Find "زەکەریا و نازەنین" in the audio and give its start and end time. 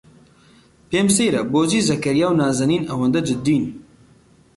1.89-2.83